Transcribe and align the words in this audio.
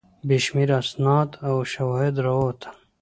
بې 0.27 0.37
شمېره 0.45 0.77
اسناد 0.83 1.29
او 1.47 1.55
شواهد 1.73 2.15
راووتل. 2.25 2.73